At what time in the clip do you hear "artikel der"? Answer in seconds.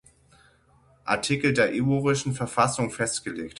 1.05-1.75